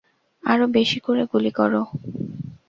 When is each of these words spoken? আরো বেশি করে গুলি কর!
আরো 0.43 0.65
বেশি 0.75 0.99
করে 0.99 1.23
গুলি 1.31 1.51
কর! 1.51 1.73